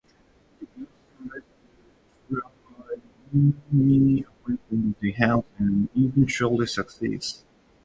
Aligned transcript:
The 0.59 0.65
ghost 0.65 0.87
tries 1.27 1.41
to 2.29 2.33
drive 2.35 2.53
Munni 3.31 4.25
away 4.25 4.57
from 4.67 4.95
the 4.99 5.11
house 5.11 5.43
and 5.59 5.89
eventually 5.95 6.65
succeeds. 6.65 7.43